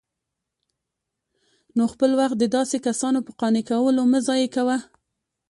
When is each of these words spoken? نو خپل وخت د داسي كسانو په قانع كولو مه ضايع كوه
نو 1.75 1.83
خپل 1.93 2.11
وخت 2.21 2.37
د 2.39 2.43
داسي 2.55 2.77
كسانو 2.87 3.19
په 3.27 3.31
قانع 3.39 3.61
كولو 3.69 4.01
مه 4.11 4.19
ضايع 4.27 4.47
كوه 4.55 4.77